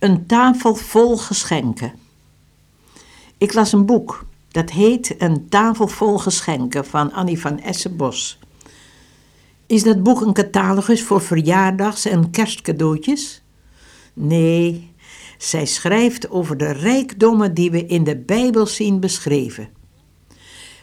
[0.00, 1.92] Een tafel vol geschenken.
[3.38, 8.38] Ik las een boek dat heet Een tafel vol geschenken van Annie van Essenbos.
[9.66, 13.42] Is dat boek een catalogus voor verjaardags- en kerstcadeautjes?
[14.12, 14.92] Nee,
[15.38, 19.68] zij schrijft over de rijkdommen die we in de Bijbel zien beschreven.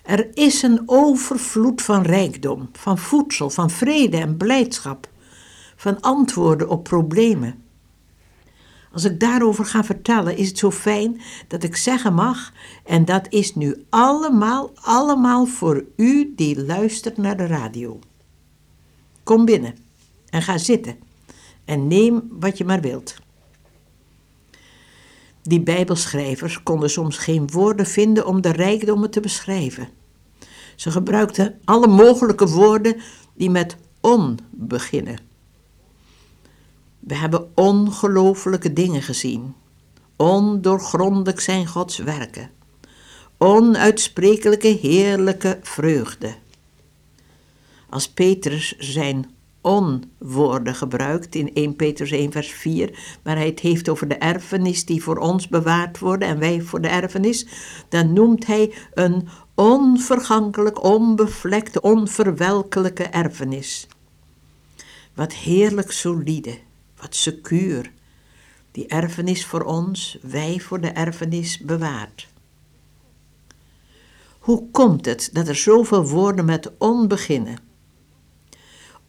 [0.04, 5.10] Er is een overvloed van rijkdom, van voedsel, van vrede en blijdschap,
[5.76, 7.66] van antwoorden op problemen.
[8.92, 12.54] Als ik daarover ga vertellen, is het zo fijn dat ik zeggen mag,
[12.86, 18.00] en dat is nu allemaal, allemaal voor u die luistert naar de radio.
[19.24, 19.76] Kom binnen
[20.30, 20.96] en ga zitten
[21.66, 23.16] en neem wat je maar wilt.
[25.42, 29.90] Die Bijbelschrijvers konden soms geen woorden vinden om de rijkdommen te beschrijven.
[30.76, 32.96] Ze gebruikten alle mogelijke woorden
[33.34, 35.18] die met on beginnen.
[37.08, 39.56] We hebben ongelofelijke dingen gezien.
[40.16, 42.50] Ondoorgrondelijk zijn Gods werken.
[43.38, 46.36] Onuitsprekelijke heerlijke vreugde.
[47.90, 49.30] Als Petrus zijn
[49.62, 54.86] onwoorden gebruikt in 1 Petrus 1 vers 4, waar hij het heeft over de erfenis
[54.86, 57.48] die voor ons bewaard worden en wij voor de erfenis,
[57.90, 63.88] dan noemt hij een onvergankelijk, onbevlekte, onverwelkelijke erfenis.
[65.14, 66.66] Wat heerlijk solide,
[67.08, 67.92] wat secuur.
[68.72, 72.28] Die erfenis voor ons, wij voor de erfenis bewaard.
[74.40, 77.60] Hoe komt het dat er zoveel woorden met on beginnen?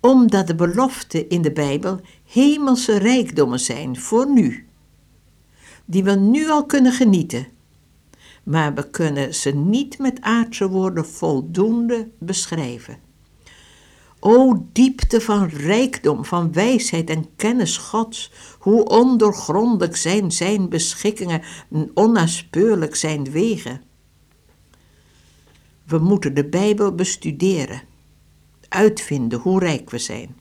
[0.00, 4.66] Omdat de beloften in de Bijbel hemelse rijkdommen zijn voor nu,
[5.84, 7.46] die we nu al kunnen genieten,
[8.42, 13.07] maar we kunnen ze niet met aardse woorden voldoende beschrijven.
[14.20, 21.90] O diepte van rijkdom, van wijsheid en kennis Gods, hoe ondoorgrondelijk zijn zijn beschikkingen en
[21.94, 23.82] onnaspeurlijk zijn wegen.
[25.84, 27.82] We moeten de Bijbel bestuderen,
[28.68, 30.36] uitvinden hoe rijk we zijn.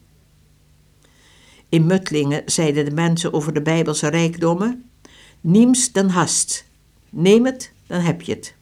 [1.70, 4.90] In Muttlingen zeiden de mensen over de Bijbelse rijkdommen:
[5.42, 6.66] Niems dan hast,
[7.10, 8.56] neem het, dan heb je het.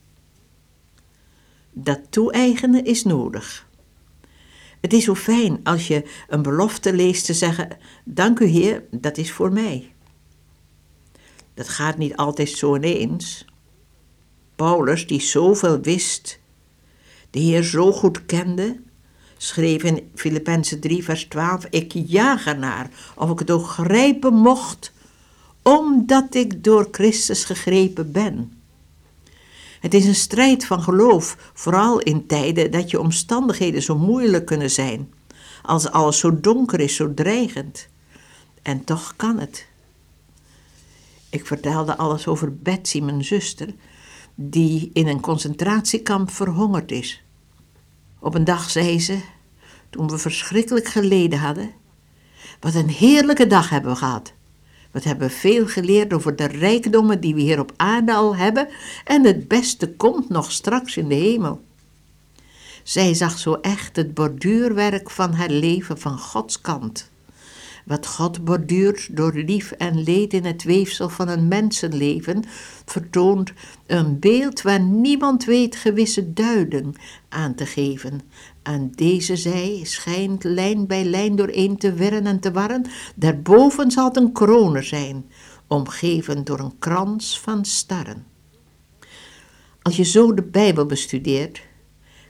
[1.72, 3.65] Dat toe-eigenen is nodig.
[4.86, 9.18] Het is zo fijn als je een belofte leest te zeggen: Dank u Heer, dat
[9.18, 9.94] is voor mij.
[11.54, 13.46] Dat gaat niet altijd zo ineens.
[14.56, 16.40] Paulus, die zoveel wist,
[17.30, 18.82] de Heer zo goed kende,
[19.38, 24.92] schreef in Filippenzen 3, vers 12: Ik jaag ernaar of ik het ook grijpen mocht,
[25.62, 28.55] omdat ik door Christus gegrepen ben.
[29.80, 34.72] Het is een strijd van geloof, vooral in tijden dat je omstandigheden zo moeilijk kunnen
[34.72, 35.14] zijn,
[35.62, 37.88] als alles zo donker is, zo dreigend.
[38.62, 39.68] En toch kan het.
[41.30, 43.74] Ik vertelde alles over Betsy, mijn zuster,
[44.36, 47.24] die in een concentratiekamp verhongerd is.
[48.20, 49.20] Op een dag zei ze,
[49.90, 51.72] toen we verschrikkelijk geleden hadden:
[52.60, 54.34] Wat een heerlijke dag hebben we gehad.
[54.96, 58.68] Wat hebben we veel geleerd over de rijkdommen die we hier op aarde al hebben
[59.04, 61.64] en het beste komt nog straks in de hemel.
[62.84, 67.10] Zij zag zo echt het borduurwerk van haar leven van Gods kant.
[67.86, 72.44] Wat God borduurt door lief en leed in het weefsel van een mensenleven,
[72.86, 73.54] vertoont
[73.86, 76.98] een beeld waar niemand weet gewisse duiding
[77.30, 78.22] aan te geven.
[78.64, 82.86] Aan deze zij schijnt lijn bij lijn dooreen te wirren en te warren.
[83.16, 85.26] Daarboven zal het een kroon zijn,
[85.68, 88.26] omgeven door een krans van starren.
[89.82, 91.62] Als je zo de Bijbel bestudeert,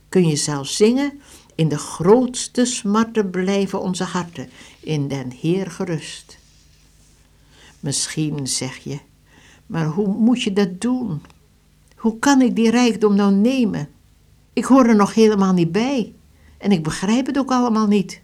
[0.09, 1.21] kun je zelfs zingen
[1.55, 4.49] in de grootste smarten blijven onze harten
[4.79, 6.37] in den Heer gerust.
[7.79, 8.99] Misschien zeg je,
[9.65, 11.21] maar hoe moet je dat doen?
[11.95, 13.89] Hoe kan ik die rijkdom nou nemen?
[14.53, 16.13] Ik hoor er nog helemaal niet bij
[16.57, 18.21] en ik begrijp het ook allemaal niet.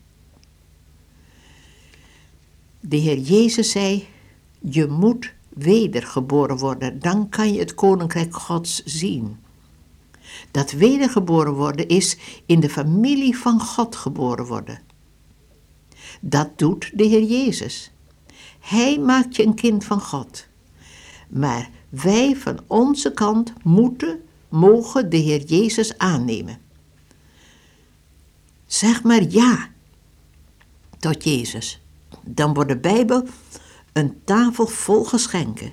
[2.79, 4.07] De Heer Jezus zei:
[4.59, 9.37] Je moet wedergeboren worden, dan kan je het koninkrijk Gods zien.
[10.51, 14.79] Dat wedergeboren worden is in de familie van God geboren worden.
[16.21, 17.91] Dat doet de Heer Jezus.
[18.59, 20.45] Hij maakt je een kind van God.
[21.29, 26.59] Maar wij van onze kant moeten, mogen de Heer Jezus aannemen.
[28.65, 29.69] Zeg maar ja
[30.99, 31.81] tot Jezus.
[32.21, 33.25] Dan wordt de Bijbel
[33.93, 35.71] een tafel vol geschenken.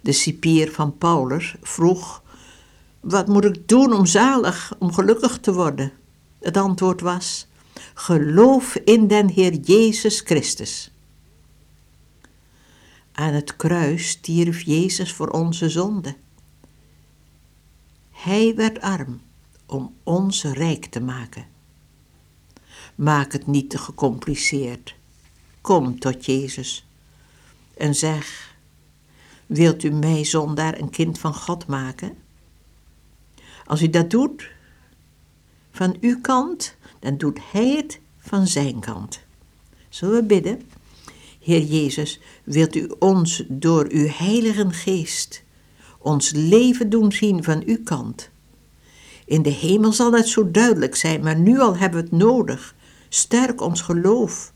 [0.00, 2.22] De cipier van Paulus vroeg:
[3.00, 5.92] Wat moet ik doen om zalig, om gelukkig te worden?
[6.40, 7.46] Het antwoord was:
[7.94, 10.90] Geloof in den Heer Jezus Christus.
[13.12, 16.16] Aan het kruis stierf Jezus voor onze zonde.
[18.10, 19.20] Hij werd arm
[19.66, 21.46] om ons rijk te maken.
[22.94, 24.94] Maak het niet te gecompliceerd.
[25.60, 26.86] Kom tot Jezus
[27.76, 28.56] en zeg:
[29.46, 32.16] Wilt u mij zondaar een kind van God maken?
[33.68, 34.50] Als u dat doet,
[35.70, 39.20] van uw kant, dan doet Hij het van zijn kant.
[39.88, 40.62] Zullen we bidden?
[41.40, 45.42] Heer Jezus, wilt u ons door uw heilige geest
[45.98, 48.30] ons leven doen zien van uw kant?
[49.24, 52.74] In de hemel zal het zo duidelijk zijn, maar nu al hebben we het nodig.
[53.08, 54.52] Sterk ons geloof.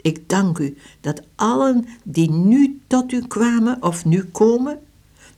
[0.00, 4.80] Ik dank u dat allen die nu tot u kwamen of nu komen,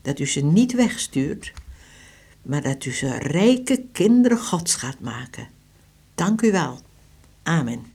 [0.02, 1.52] dat u ze niet wegstuurt,
[2.44, 5.49] maar dat u ze rijke kinderen Gods gaat maken.
[6.14, 6.79] Dank u wel.
[7.43, 7.94] Amen.